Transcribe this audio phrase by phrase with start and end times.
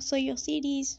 [0.00, 0.98] soy Osiris.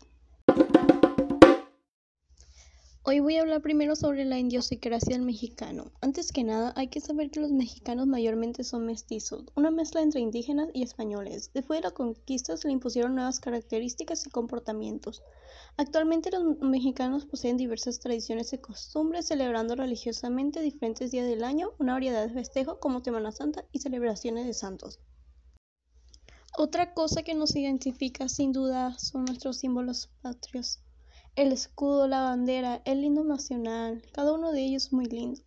[3.03, 5.91] Hoy voy a hablar primero sobre la idiosincrasia del mexicano.
[6.01, 10.19] Antes que nada, hay que saber que los mexicanos mayormente son mestizos, una mezcla entre
[10.19, 11.51] indígenas y españoles.
[11.53, 15.23] Después de la conquista se le impusieron nuevas características y comportamientos.
[15.77, 21.93] Actualmente los mexicanos poseen diversas tradiciones y costumbres, celebrando religiosamente diferentes días del año, una
[21.93, 24.99] variedad de festejos como Semana Santa y celebraciones de santos.
[26.63, 30.79] Otra cosa que nos identifica sin duda son nuestros símbolos patrios.
[31.35, 35.41] El escudo, la bandera, el himno nacional, cada uno de ellos muy lindo.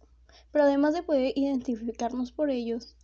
[0.51, 2.97] Pero además de poder identificarnos por ellos,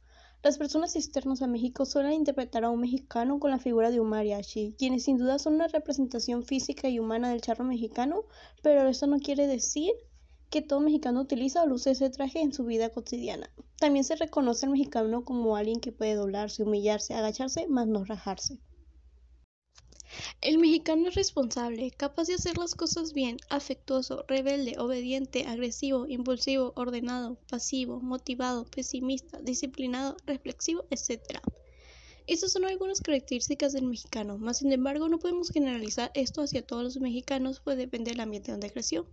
[0.42, 4.08] las personas externas a México suelen interpretar a un mexicano con la figura de un
[4.08, 8.24] mariachi, quienes sin duda son una representación física y humana del charro mexicano,
[8.60, 9.92] pero eso no quiere decir
[10.50, 13.48] que todo mexicano utiliza o luce ese traje en su vida cotidiana.
[13.78, 18.58] También se reconoce al mexicano como alguien que puede doblarse, humillarse, agacharse, más no rajarse.
[20.40, 26.72] El mexicano es responsable, capaz de hacer las cosas bien, afectuoso, rebelde, obediente, agresivo, impulsivo,
[26.74, 31.40] ordenado, pasivo, motivado, pesimista, disciplinado, reflexivo, etc.
[32.26, 36.82] Estas son algunas características del mexicano, mas sin embargo no podemos generalizar esto hacia todos
[36.82, 39.06] los mexicanos, pues depende del ambiente donde creció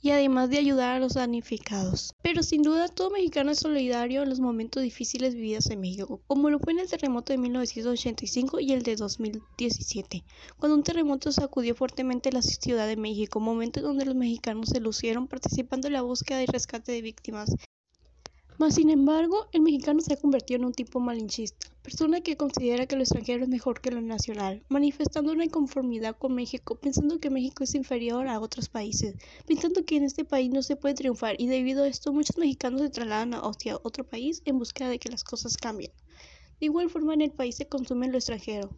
[0.00, 2.14] y además de ayudar a los damnificados.
[2.22, 6.50] Pero sin duda todo mexicano es solidario en los momentos difíciles vividos en México, como
[6.50, 10.24] lo fue en el terremoto de 1985 y el de 2017,
[10.58, 15.26] cuando un terremoto sacudió fuertemente la Ciudad de México, momento donde los mexicanos se lucieron
[15.26, 17.50] participando en la búsqueda y rescate de víctimas
[18.58, 22.86] mas, sin embargo, el mexicano se ha convertido en un tipo malinchista, persona que considera
[22.86, 27.30] que lo extranjero es mejor que lo nacional, manifestando una inconformidad con México, pensando que
[27.30, 29.14] México es inferior a otros países,
[29.46, 32.80] pensando que en este país no se puede triunfar y debido a esto muchos mexicanos
[32.80, 35.92] se trasladan hacia otro país en búsqueda de que las cosas cambien.
[36.58, 38.70] De igual forma en el país se consume lo extranjero,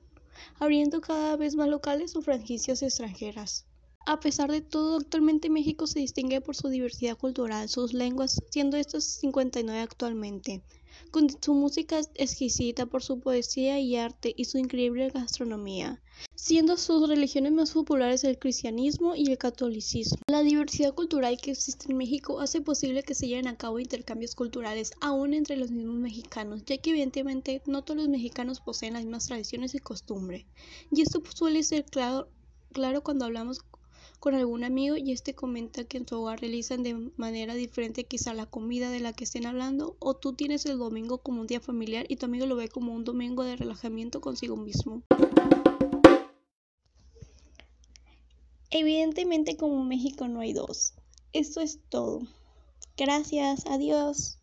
[0.59, 3.65] abriendo cada vez más locales o franquicias extranjeras.
[4.07, 8.77] A pesar de todo, actualmente México se distingue por su diversidad cultural, sus lenguas, siendo
[8.77, 10.63] estas 59 actualmente,
[11.11, 16.03] con su música exquisita por su poesía y arte y su increíble gastronomía,
[16.35, 20.19] siendo sus religiones más populares el cristianismo y el catolicismo.
[20.29, 24.35] La diversidad cultural que existe en México hace posible que se lleven a cabo intercambios
[24.35, 29.05] culturales aún entre los mismos mexicanos, ya que evidentemente no todos los mexicanos poseen las
[29.05, 30.47] mismas tradiciones y costumbres.
[30.91, 32.29] Y esto suele ser claro,
[32.73, 33.61] claro cuando hablamos
[34.21, 38.35] con algún amigo y este comenta que en su hogar realizan de manera diferente quizá
[38.35, 41.61] la comida de la que estén hablando o tú tienes el domingo como un día
[41.61, 45.03] familiar y tu amigo lo ve como un domingo de relajamiento consigo mismo.
[48.71, 50.93] Evidentemente como México no hay dos.
[51.33, 52.21] Esto es todo.
[52.97, 54.40] Gracias, adiós.